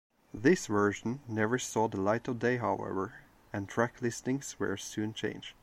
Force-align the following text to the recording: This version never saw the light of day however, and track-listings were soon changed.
This 0.33 0.65
version 0.65 1.19
never 1.27 1.59
saw 1.59 1.87
the 1.87 2.01
light 2.01 2.27
of 2.27 2.39
day 2.39 2.57
however, 2.57 3.13
and 3.53 3.69
track-listings 3.69 4.55
were 4.59 4.75
soon 4.75 5.13
changed. 5.13 5.53